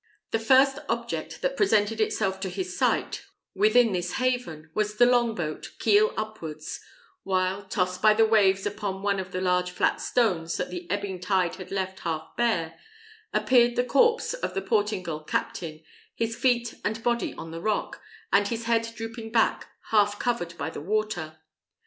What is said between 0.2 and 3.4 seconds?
The first object that presented itself to his sight,